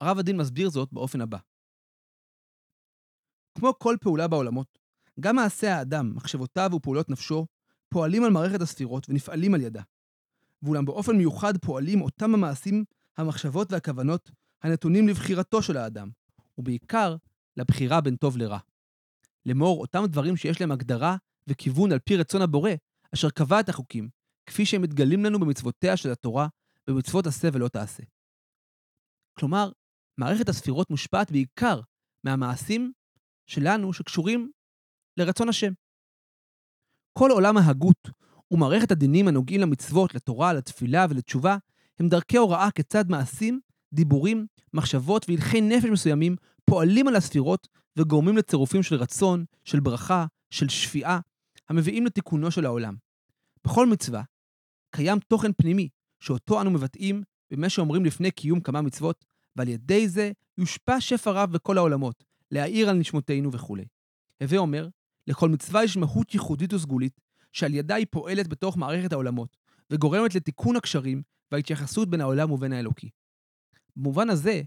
הרב 0.00 0.18
הדין 0.18 0.36
מסביר 0.36 0.70
זאת 0.70 0.92
באופן 0.92 1.20
הבא. 1.20 1.38
כמו 3.58 3.72
כל 3.78 3.96
פעולה 4.00 4.28
בעולמות, 4.28 4.78
גם 5.20 5.36
מעשי 5.36 5.66
האדם, 5.66 6.12
מחשבותיו 6.14 6.70
ופעולות 6.74 7.10
נפשו, 7.10 7.46
פועלים 7.88 8.24
על 8.24 8.30
מערכת 8.30 8.60
הספירות 8.60 9.08
ונפעלים 9.08 9.54
על 9.54 9.60
ידה. 9.60 9.82
ואולם 10.62 10.84
באופן 10.84 11.16
מיוחד 11.16 11.58
פועלים 11.58 12.02
אותם 12.02 12.34
המעשים, 12.34 12.84
המחשבות 13.16 13.72
והכוונות 13.72 14.30
הנתונים 14.62 15.08
לבחירתו 15.08 15.62
של 15.62 15.76
האדם, 15.76 16.10
ובעיקר 16.58 17.16
לבחירה 17.56 18.00
בין 18.00 18.16
טוב 18.16 18.36
לרע. 18.36 18.58
לאמור, 19.46 19.80
אותם 19.80 20.04
דברים 20.06 20.36
שיש 20.36 20.60
להם 20.60 20.72
הגדרה 20.72 21.16
וכיוון 21.46 21.92
על 21.92 21.98
פי 21.98 22.16
רצון 22.16 22.42
הבורא, 22.42 22.70
אשר 23.14 23.30
קבע 23.30 23.60
את 23.60 23.68
החוקים, 23.68 24.08
כפי 24.46 24.66
שהם 24.66 24.82
מתגלים 24.82 25.24
לנו 25.24 25.40
במצוותיה 25.40 25.96
של 25.96 26.10
התורה, 26.10 26.48
במצוות 26.86 27.26
עשה 27.26 27.48
ולא 27.52 27.68
תעשה. 27.68 28.02
כלומר, 29.38 29.70
מערכת 30.18 30.48
הספירות 30.48 30.90
מושפעת 30.90 31.30
בעיקר 31.30 31.80
מהמעשים 32.24 32.92
שלנו 33.46 33.92
שקשורים 33.92 34.50
לרצון 35.16 35.48
השם. 35.48 35.72
כל 37.12 37.30
עולם 37.30 37.56
ההגות 37.56 38.08
ומערכת 38.50 38.90
הדינים 38.90 39.28
הנוגעים 39.28 39.60
למצוות, 39.60 40.14
לתורה, 40.14 40.52
לתפילה 40.52 41.06
ולתשובה, 41.10 41.56
הם 41.98 42.08
דרכי 42.08 42.36
הוראה 42.36 42.70
כיצד 42.70 43.04
מעשים, 43.08 43.60
דיבורים, 43.92 44.46
מחשבות 44.74 45.26
והלכי 45.28 45.60
נפש 45.60 45.84
מסוימים 45.84 46.36
פועלים 46.64 47.08
על 47.08 47.16
הספירות 47.16 47.68
וגורמים 47.98 48.36
לצירופים 48.36 48.82
של 48.82 48.96
רצון, 48.96 49.44
של 49.64 49.80
ברכה, 49.80 50.26
של 50.50 50.68
שפיעה, 50.68 51.20
המביאים 51.72 52.06
לתיקונו 52.06 52.50
של 52.50 52.66
העולם. 52.66 52.96
בכל 53.64 53.86
מצווה 53.86 54.22
קיים 54.90 55.18
תוכן 55.18 55.52
פנימי, 55.52 55.88
שאותו 56.20 56.60
אנו 56.60 56.70
מבטאים 56.70 57.22
במה 57.50 57.68
שאומרים 57.68 58.04
לפני 58.04 58.30
קיום 58.30 58.60
כמה 58.60 58.82
מצוות, 58.82 59.24
ועל 59.56 59.68
ידי 59.68 60.08
זה 60.08 60.32
יושפע 60.58 61.00
שפע 61.00 61.30
רב 61.30 61.52
בכל 61.52 61.78
העולמות, 61.78 62.24
להאיר 62.50 62.88
על 62.88 62.96
נשמותינו 62.96 63.52
וכו'. 63.52 63.76
הווה 64.42 64.58
אומר, 64.58 64.88
לכל 65.26 65.48
מצווה 65.48 65.84
יש 65.84 65.96
מהות 65.96 66.34
ייחודית 66.34 66.72
וסגולית, 66.72 67.20
שעל 67.52 67.74
ידה 67.74 67.94
היא 67.94 68.06
פועלת 68.10 68.48
בתוך 68.48 68.76
מערכת 68.76 69.12
העולמות, 69.12 69.56
וגורמת 69.90 70.34
לתיקון 70.34 70.76
הקשרים 70.76 71.22
וההתייחסות 71.52 72.10
בין 72.10 72.20
העולם 72.20 72.50
ובין 72.50 72.72
האלוקי. 72.72 73.10
במובן 73.96 74.30
הזה, 74.30 74.62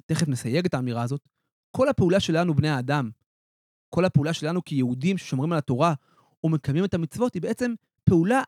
ותכף 0.00 0.28
נסייג 0.28 0.66
את 0.66 0.74
האמירה 0.74 1.02
הזאת, 1.02 1.28
כל 1.70 1.88
הפעולה 1.88 2.20
שלנו, 2.20 2.54
בני 2.54 2.68
האדם, 2.68 3.10
כל 3.88 4.04
הפעולה 4.04 4.32
שלנו 4.32 4.64
כיהודים 4.64 5.18
ששומרים 5.18 5.52
על 5.52 5.58
התורה 5.58 5.94
ומקיימים 6.44 6.84
את 6.84 6.94
המצוות, 6.94 7.34
היא 7.34 7.42
בעצם 7.42 7.74
פעולה 8.04 8.42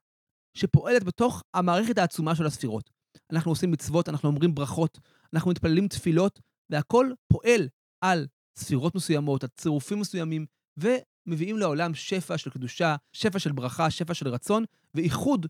שפועלת 0.54 1.04
בתוך 1.04 1.42
המערכת 1.54 1.98
העצומה 1.98 2.34
של 2.34 2.46
הספירות. 2.46 2.90
אנחנו 3.32 3.50
עושים 3.50 3.70
מצוות, 3.70 4.08
אנחנו 4.08 4.28
אומרים 4.28 4.54
ברכות, 4.54 4.98
אנחנו 5.34 5.50
מתפללים 5.50 5.88
תפילות, 5.88 6.40
והכל 6.70 7.10
פועל 7.28 7.68
על 8.00 8.26
ספירות 8.56 8.94
מסוימות, 8.94 9.42
על 9.42 9.48
צירופים 9.56 10.00
מסוימים, 10.00 10.46
ומביאים 10.76 11.58
לעולם 11.58 11.94
שפע 11.94 12.38
של 12.38 12.50
קדושה, 12.50 12.96
שפע 13.12 13.38
של 13.38 13.52
ברכה, 13.52 13.90
שפע 13.90 14.14
של 14.14 14.28
רצון, 14.28 14.64
ואיחוד 14.94 15.46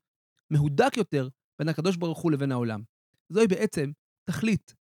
מהודק 0.50 0.96
יותר 0.96 1.28
בין 1.58 1.68
הקדוש 1.68 1.96
ברוך 1.96 2.18
הוא 2.18 2.32
לבין 2.32 2.52
העולם. 2.52 2.82
זוהי 3.28 3.46
בעצם 3.46 3.90
תכלית 4.24 4.74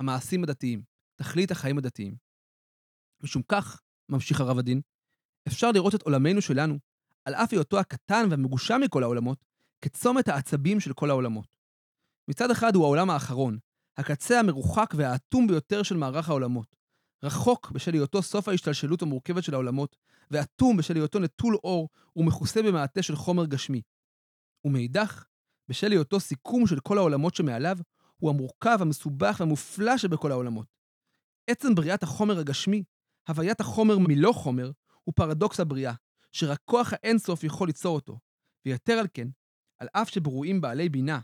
המעשים 0.00 0.44
הדתיים, 0.44 0.82
תכלית 1.16 1.50
החיים 1.50 1.78
הדתיים. 1.78 2.16
משום 3.22 3.42
כך, 3.48 3.80
ממשיך 4.12 4.40
הרב 4.40 4.58
הדין, 4.58 4.80
אפשר 5.48 5.72
לראות 5.72 5.94
את 5.94 6.02
עולמנו 6.02 6.42
שלנו, 6.42 6.78
על 7.24 7.34
אף 7.34 7.52
היותו 7.52 7.78
הקטן 7.78 8.26
והמגושם 8.30 8.80
מכל 8.84 9.02
העולמות, 9.02 9.44
כצומת 9.82 10.28
העצבים 10.28 10.80
של 10.80 10.92
כל 10.92 11.10
העולמות. 11.10 11.46
מצד 12.28 12.50
אחד 12.50 12.74
הוא 12.74 12.84
העולם 12.84 13.10
האחרון, 13.10 13.58
הקצה 13.96 14.40
המרוחק 14.40 14.94
והאטום 14.96 15.46
ביותר 15.46 15.82
של 15.82 15.96
מערך 15.96 16.28
העולמות. 16.28 16.76
רחוק 17.22 17.70
בשל 17.70 17.94
היותו 17.94 18.22
סוף 18.22 18.48
ההשתלשלות 18.48 19.02
המורכבת 19.02 19.44
של 19.44 19.54
העולמות, 19.54 19.96
ואטום 20.30 20.76
בשל 20.76 20.96
היותו 20.96 21.18
נטול 21.18 21.56
אור 21.64 21.88
ומכוסה 22.16 22.62
במעטה 22.62 23.02
של 23.02 23.16
חומר 23.16 23.46
גשמי. 23.46 23.82
ומאידך, 24.64 25.24
בשל 25.68 25.92
היותו 25.92 26.20
סיכום 26.20 26.66
של 26.66 26.80
כל 26.80 26.98
העולמות 26.98 27.34
שמעליו, 27.34 27.78
הוא 28.16 28.30
המורכב, 28.30 28.78
המסובך 28.80 29.36
והמופלא 29.40 29.98
שבכל 29.98 30.30
העולמות. 30.30 30.66
עצם 31.50 31.74
בריאת 31.74 32.02
החומר 32.02 32.38
הגשמי, 32.38 32.82
הוויית 33.28 33.60
החומר 33.60 33.98
מלא 33.98 34.32
חומר, 34.32 34.70
הוא 35.04 35.14
פרדוקס 35.16 35.60
הבריאה, 35.60 35.94
שרק 36.32 36.58
כוח 36.64 36.92
האינסוף 36.92 37.44
יכול 37.44 37.68
ליצור 37.68 37.94
אותו. 37.94 38.18
ויתר 38.66 38.92
על 38.92 39.06
כן, 39.14 39.28
על 39.78 39.88
אף 39.92 40.08
שברואים 40.08 40.60
בעלי 40.60 40.88
בינה, 40.88 41.20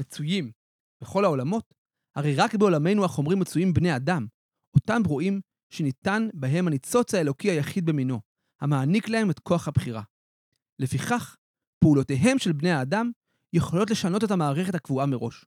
מצויים 0.00 0.52
בכל 1.00 1.24
העולמות, 1.24 1.74
הרי 2.16 2.34
רק 2.34 2.54
בעולמנו 2.54 3.04
החומרים 3.04 3.38
מצויים 3.38 3.72
בני 3.72 3.96
אדם, 3.96 4.26
אותם 4.74 5.02
ברואים 5.02 5.40
שניתן 5.70 6.28
בהם 6.34 6.66
הניצוץ 6.66 7.14
האלוקי 7.14 7.50
היחיד 7.50 7.86
במינו, 7.86 8.20
המעניק 8.60 9.08
להם 9.08 9.30
את 9.30 9.38
כוח 9.38 9.68
הבחירה. 9.68 10.02
לפיכך, 10.78 11.36
פעולותיהם 11.84 12.38
של 12.38 12.52
בני 12.52 12.70
האדם 12.70 13.10
יכולות 13.52 13.90
לשנות 13.90 14.24
את 14.24 14.30
המערכת 14.30 14.74
הקבועה 14.74 15.06
מראש. 15.06 15.44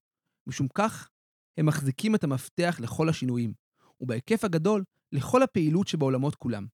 משום 0.47 0.67
כך, 0.67 1.09
הם 1.57 1.65
מחזיקים 1.65 2.15
את 2.15 2.23
המפתח 2.23 2.77
לכל 2.79 3.09
השינויים, 3.09 3.53
ובהיקף 3.99 4.43
הגדול, 4.43 4.83
לכל 5.11 5.43
הפעילות 5.43 5.87
שבעולמות 5.87 6.35
כולם. 6.35 6.65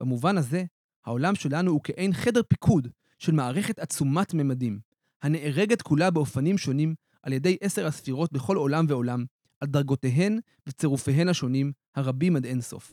במובן 0.00 0.38
הזה, 0.38 0.64
העולם 1.06 1.34
שלנו 1.34 1.70
הוא 1.70 1.80
כעין 1.84 2.12
חדר 2.12 2.42
פיקוד 2.48 2.88
של 3.18 3.32
מערכת 3.32 3.78
עצומת 3.78 4.34
ממדים, 4.34 4.80
הנארגת 5.22 5.82
כולה 5.82 6.10
באופנים 6.10 6.58
שונים 6.58 6.94
על 7.22 7.32
ידי 7.32 7.56
עשר 7.60 7.86
הספירות 7.86 8.32
בכל 8.32 8.56
עולם 8.56 8.84
ועולם, 8.88 9.24
על 9.60 9.68
דרגותיהן 9.68 10.38
וצירופיהן 10.66 11.28
השונים, 11.28 11.72
הרבים 11.94 12.36
עד 12.36 12.44
אינסוף. 12.44 12.92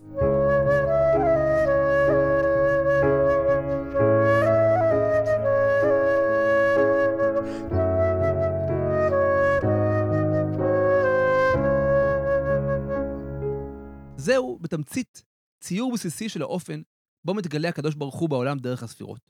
זהו, 14.29 14.59
בתמצית, 14.62 15.24
ציור 15.63 15.93
בסיסי 15.93 16.29
של 16.29 16.41
האופן 16.41 16.81
בו 17.25 17.33
מתגלה 17.33 17.69
הקדוש 17.69 17.95
ברוך 17.95 18.15
הוא 18.15 18.29
בעולם 18.29 18.57
דרך 18.57 18.83
הספירות. 18.83 19.29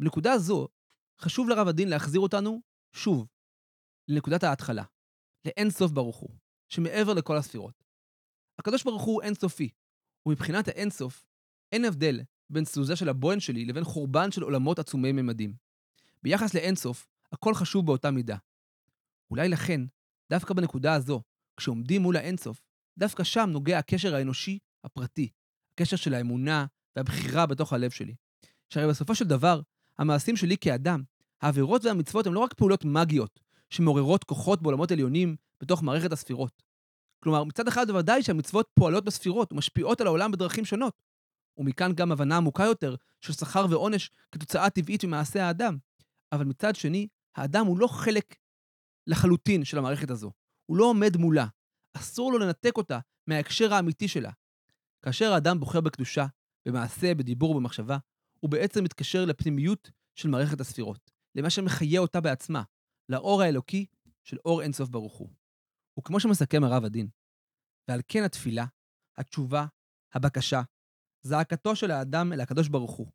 בנקודה 0.00 0.38
זו, 0.38 0.68
חשוב 1.20 1.48
לרב 1.48 1.68
הדין 1.68 1.88
להחזיר 1.88 2.20
אותנו, 2.20 2.60
שוב, 2.92 3.26
לנקודת 4.08 4.42
ההתחלה, 4.42 4.84
לאין 5.44 5.70
סוף 5.70 5.92
ברוך 5.92 6.16
הוא, 6.16 6.30
שמעבר 6.68 7.14
לכל 7.14 7.36
הספירות. 7.36 7.84
הקדוש 8.58 8.84
ברוך 8.84 9.02
הוא 9.02 9.22
אינסופי, 9.22 9.70
ומבחינת 10.26 10.68
האין 10.68 10.90
סוף, 10.90 11.26
אין 11.72 11.84
הבדל 11.84 12.20
בין 12.50 12.64
תזוזה 12.64 12.96
של 12.96 13.08
הבוהן 13.08 13.40
שלי 13.40 13.64
לבין 13.64 13.84
חורבן 13.84 14.30
של 14.30 14.42
עולמות 14.42 14.78
עצומי 14.78 15.12
ממדים. 15.12 15.54
ביחס 16.22 16.54
לאין 16.54 16.74
סוף, 16.74 17.06
הכל 17.32 17.54
חשוב 17.54 17.86
באותה 17.86 18.10
מידה. 18.10 18.36
אולי 19.30 19.48
לכן, 19.48 19.80
דווקא 20.30 20.54
בנקודה 20.54 20.94
הזו, 20.94 21.22
כשעומדים 21.56 22.02
מול 22.02 22.16
האין 22.16 22.36
סוף, 22.36 22.67
דווקא 22.98 23.24
שם 23.24 23.50
נוגע 23.52 23.78
הקשר 23.78 24.14
האנושי 24.14 24.58
הפרטי, 24.84 25.28
הקשר 25.72 25.96
של 25.96 26.14
האמונה 26.14 26.66
והבחירה 26.96 27.46
בתוך 27.46 27.72
הלב 27.72 27.90
שלי. 27.90 28.14
שהרי 28.70 28.88
בסופו 28.88 29.14
של 29.14 29.24
דבר, 29.24 29.60
המעשים 29.98 30.36
שלי 30.36 30.56
כאדם, 30.60 31.02
העבירות 31.40 31.84
והמצוות 31.84 32.26
הן 32.26 32.32
לא 32.32 32.40
רק 32.40 32.54
פעולות 32.54 32.84
מגיות, 32.84 33.40
שמעוררות 33.70 34.24
כוחות 34.24 34.62
בעולמות 34.62 34.90
עליונים 34.90 35.36
בתוך 35.60 35.82
מערכת 35.82 36.12
הספירות. 36.12 36.62
כלומר, 37.22 37.44
מצד 37.44 37.68
אחד 37.68 37.86
בוודאי 37.86 38.22
שהמצוות 38.22 38.68
פועלות 38.74 39.04
בספירות 39.04 39.52
ומשפיעות 39.52 40.00
על 40.00 40.06
העולם 40.06 40.32
בדרכים 40.32 40.64
שונות. 40.64 41.02
ומכאן 41.56 41.92
גם 41.94 42.12
הבנה 42.12 42.36
עמוקה 42.36 42.64
יותר 42.64 42.94
של 43.20 43.32
שכר 43.32 43.66
ועונש 43.70 44.10
כתוצאה 44.32 44.70
טבעית 44.70 45.04
ממעשה 45.04 45.46
האדם. 45.46 45.76
אבל 46.32 46.44
מצד 46.44 46.76
שני, 46.76 47.08
האדם 47.36 47.66
הוא 47.66 47.78
לא 47.78 47.86
חלק 47.86 48.36
לחלוטין 49.06 49.64
של 49.64 49.78
המערכת 49.78 50.10
הזו. 50.10 50.32
הוא 50.66 50.76
לא 50.76 50.84
עומד 50.84 51.16
מולה. 51.16 51.46
אסור 51.98 52.32
לו 52.32 52.38
לנתק 52.38 52.76
אותה 52.76 52.98
מההקשר 53.26 53.74
האמיתי 53.74 54.08
שלה. 54.08 54.30
כאשר 55.04 55.32
האדם 55.32 55.60
בוחר 55.60 55.80
בקדושה, 55.80 56.26
במעשה, 56.66 57.14
בדיבור 57.14 57.50
ובמחשבה, 57.50 57.98
הוא 58.40 58.50
בעצם 58.50 58.84
מתקשר 58.84 59.24
לפנימיות 59.24 59.90
של 60.14 60.28
מערכת 60.28 60.60
הספירות, 60.60 61.10
למה 61.34 61.50
שמחיה 61.50 62.00
אותה 62.00 62.20
בעצמה, 62.20 62.62
לאור 63.08 63.42
האלוקי 63.42 63.86
של 64.24 64.36
אור 64.44 64.62
אינסוף 64.62 64.88
ברוך 64.88 65.16
הוא. 65.16 65.28
וכמו 65.98 66.20
שמסכם 66.20 66.64
הרב 66.64 66.84
הדין, 66.84 67.08
ועל 67.88 68.00
כן 68.08 68.22
התפילה, 68.24 68.66
התשובה, 69.16 69.66
הבקשה, 70.14 70.62
זעקתו 71.22 71.76
של 71.76 71.90
האדם 71.90 72.32
אל 72.32 72.40
הקדוש 72.40 72.68
ברוך 72.68 72.92
הוא. 72.92 73.06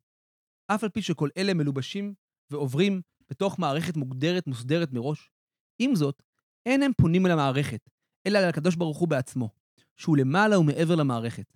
אף 0.66 0.84
על 0.84 0.88
פי 0.90 1.02
שכל 1.02 1.28
אלה 1.36 1.54
מלובשים 1.54 2.14
ועוברים 2.50 3.02
בתוך 3.30 3.58
מערכת 3.58 3.96
מוגדרת, 3.96 4.46
מוסדרת 4.46 4.92
מראש, 4.92 5.30
עם 5.78 5.94
זאת, 5.94 6.22
אין 6.66 6.82
הם 6.82 6.92
פונים 6.96 7.26
אל 7.26 7.30
המערכת, 7.30 7.90
אלא 8.26 8.38
אל 8.38 8.44
הקדוש 8.44 8.76
ברוך 8.76 8.98
הוא 8.98 9.08
בעצמו, 9.08 9.48
שהוא 9.96 10.16
למעלה 10.16 10.58
ומעבר 10.58 10.94
למערכת. 10.94 11.52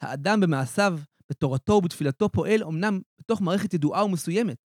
האדם 0.00 0.40
במעשיו, 0.40 0.98
בתורתו 1.30 1.72
ובתפילתו 1.72 2.28
פועל 2.28 2.64
אמנם 2.64 3.00
בתוך 3.18 3.40
מערכת 3.40 3.74
ידועה 3.74 4.04
ומסוימת, 4.04 4.56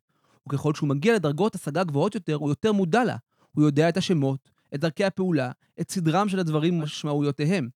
וככל 0.48 0.75
שהוא 0.75 0.88
מגיע 0.88 1.14
לדרגות 1.14 1.54
השגה 1.54 1.84
גבוהות 1.84 2.14
יותר, 2.14 2.34
הוא 2.34 2.48
יותר 2.48 2.72
מודע 2.72 3.04
לה. 3.04 3.16
הוא 3.52 3.64
יודע 3.64 3.88
את 3.88 3.96
השמות, 3.96 4.50
את 4.75 4.80
דרכי 4.80 5.04
הפעולה, 5.04 5.50
את 5.80 5.90
סדרם 5.90 6.28
של 6.28 6.38
הדברים 6.38 6.78
ומשמעויותיהם. 6.78 7.68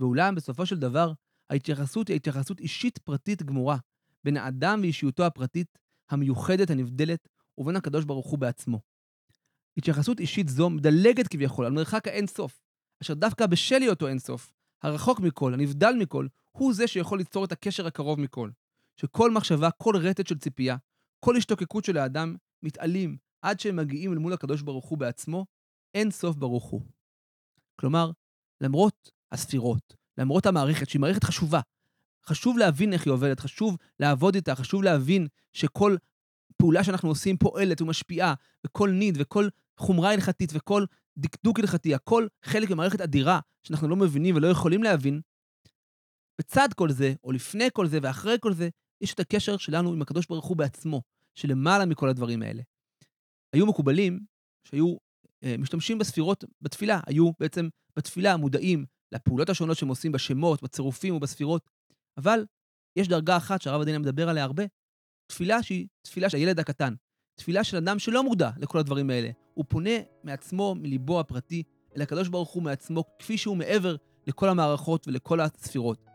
ואולם, 0.00 0.34
בסופו 0.34 0.66
של 0.66 0.78
דבר, 0.78 1.12
ההתייחסות 1.50 2.08
היא 2.08 2.16
התייחסות 2.16 2.60
אישית 2.60 2.98
פרטית 2.98 3.42
גמורה, 3.42 3.76
בין 4.24 4.36
האדם 4.36 4.78
ואישיותו 4.82 5.26
הפרטית, 5.26 5.78
המיוחדת, 6.10 6.70
הנבדלת, 6.70 7.28
ובין 7.58 7.76
הקדוש 7.76 8.04
ברוך 8.04 8.26
הוא 8.26 8.38
בעצמו. 8.38 8.80
התייחסות 9.76 10.20
אישית 10.20 10.48
זו 10.48 10.70
מדלגת 10.70 11.28
כביכול 11.28 11.66
על 11.66 11.72
מרחק 11.72 12.08
האינסוף, 12.08 12.63
אשר 13.04 13.14
דווקא 13.14 13.46
בשל 13.46 13.82
היותו 13.82 14.08
אינסוף, 14.08 14.52
הרחוק 14.82 15.20
מכל, 15.20 15.54
הנבדל 15.54 15.94
מכל, 15.98 16.26
הוא 16.52 16.74
זה 16.74 16.86
שיכול 16.86 17.18
ליצור 17.18 17.44
את 17.44 17.52
הקשר 17.52 17.86
הקרוב 17.86 18.20
מכל. 18.20 18.50
שכל 18.96 19.30
מחשבה, 19.30 19.70
כל 19.70 19.96
רטט 19.96 20.26
של 20.26 20.38
ציפייה, 20.38 20.76
כל 21.20 21.36
השתוקקות 21.36 21.84
של 21.84 21.96
האדם, 21.96 22.36
מתעלים 22.62 23.16
עד 23.42 23.60
שהם 23.60 23.76
מגיעים 23.76 24.12
אל 24.12 24.18
מול 24.18 24.32
הקדוש 24.32 24.62
ברוך 24.62 24.86
הוא 24.86 24.98
בעצמו, 24.98 25.46
אין 25.94 26.10
סוף 26.10 26.36
ברוך 26.36 26.64
הוא. 26.64 26.80
כלומר, 27.76 28.10
למרות 28.60 29.10
הספירות, 29.32 29.96
למרות 30.18 30.46
המערכת, 30.46 30.88
שהיא 30.88 31.00
מערכת 31.00 31.24
חשובה, 31.24 31.60
חשוב 32.26 32.58
להבין 32.58 32.92
איך 32.92 33.06
היא 33.06 33.12
עובדת, 33.12 33.40
חשוב 33.40 33.76
לעבוד 34.00 34.34
איתה, 34.34 34.54
חשוב 34.54 34.82
להבין 34.82 35.26
שכל 35.52 35.96
פעולה 36.56 36.84
שאנחנו 36.84 37.08
עושים 37.08 37.36
פועלת 37.36 37.80
ומשפיעה, 37.80 38.34
וכל 38.66 38.90
ניד 38.90 39.14
וכל 39.20 39.48
חומרה 39.78 40.12
הלכתית 40.12 40.50
וכל 40.54 40.84
דקדוק 41.18 41.58
הלכתי, 41.58 41.94
הכל 41.94 42.26
חלק 42.44 42.70
ממערכת 42.70 43.00
אדירה 43.00 43.40
שאנחנו 43.66 43.88
לא 43.88 43.96
מבינים 43.96 44.36
ולא 44.36 44.46
יכולים 44.46 44.82
להבין. 44.82 45.20
בצד 46.40 46.68
כל 46.76 46.90
זה, 46.90 47.14
או 47.24 47.32
לפני 47.32 47.68
כל 47.72 47.86
זה 47.86 47.98
ואחרי 48.02 48.36
כל 48.40 48.52
זה, 48.52 48.68
יש 49.00 49.14
את 49.14 49.20
הקשר 49.20 49.56
שלנו 49.56 49.92
עם 49.92 50.02
הקדוש 50.02 50.26
ברוך 50.26 50.46
הוא 50.46 50.56
בעצמו, 50.56 51.02
שלמעלה 51.34 51.86
מכל 51.86 52.08
הדברים 52.08 52.42
האלה. 52.42 52.62
היו 53.52 53.66
מקובלים 53.66 54.20
שהיו 54.68 54.96
אה, 55.44 55.54
משתמשים 55.58 55.98
בספירות 55.98 56.44
בתפילה, 56.62 57.00
היו 57.06 57.30
בעצם 57.40 57.68
בתפילה 57.96 58.36
מודעים 58.36 58.84
לפעולות 59.12 59.48
השונות 59.48 59.76
שהם 59.76 59.88
עושים 59.88 60.12
בשמות, 60.12 60.62
בצירופים 60.62 61.14
ובספירות, 61.14 61.70
אבל 62.18 62.44
יש 62.98 63.08
דרגה 63.08 63.36
אחת 63.36 63.62
שהרב 63.62 63.80
עדיין 63.80 64.02
מדבר 64.02 64.28
עליה 64.28 64.44
הרבה, 64.44 64.64
תפילה 65.26 65.62
שהיא 65.62 65.88
תפילה 66.06 66.30
של 66.30 66.36
הילד 66.36 66.58
הקטן, 66.58 66.94
תפילה 67.34 67.64
של 67.64 67.76
אדם 67.76 67.98
שלא 67.98 68.24
מודע 68.24 68.50
לכל 68.58 68.78
הדברים 68.78 69.10
האלה. 69.10 69.30
הוא 69.54 69.64
פונה 69.68 69.90
מעצמו, 70.24 70.74
מליבו 70.74 71.20
הפרטי, 71.20 71.62
אל 71.96 72.02
הקדוש 72.02 72.28
ברוך 72.28 72.50
הוא 72.50 72.62
מעצמו, 72.62 73.04
כפי 73.18 73.38
שהוא 73.38 73.56
מעבר 73.56 73.96
לכל 74.26 74.48
המערכות 74.48 75.08
ולכל 75.08 75.40
הספירות. 75.40 76.06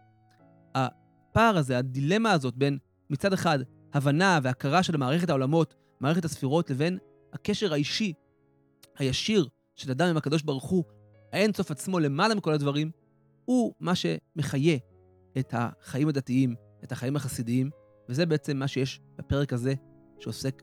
הפער 0.76 1.58
הזה, 1.58 1.78
הדילמה 1.78 2.32
הזאת 2.32 2.56
בין 2.56 2.78
מצד 3.10 3.34
אחד 3.34 3.60
הבנה 3.94 4.40
והכרה 4.44 4.84
של 4.84 4.98
מערכת 4.98 5.30
העולמות, 5.30 5.76
מערכת 6.00 6.26
הספירות, 6.26 6.70
לבין 6.70 6.98
הקשר 7.34 7.74
האישי, 7.74 8.14
הישיר 8.98 9.48
של 9.76 9.92
אדם 9.92 10.08
עם 10.08 10.18
הקדוש 10.18 10.42
ברוך 10.42 10.64
הוא, 10.64 10.84
האין 11.34 11.54
סוף 11.54 11.72
עצמו 11.72 12.00
למעלה 12.00 12.36
מכל 12.36 12.54
הדברים, 12.54 12.92
הוא 13.46 13.74
מה 13.80 13.94
שמחיה 13.96 14.78
את 15.38 15.54
החיים 15.58 16.08
הדתיים, 16.08 16.56
את 16.84 16.92
החיים 16.92 17.16
החסידיים, 17.16 17.70
וזה 18.10 18.26
בעצם 18.26 18.58
מה 18.58 18.68
שיש 18.68 19.02
בפרק 19.18 19.54
הזה 19.54 19.74
שעוסק 20.20 20.62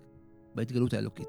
בהתגלות 0.56 0.94
האלוקית. 0.94 1.28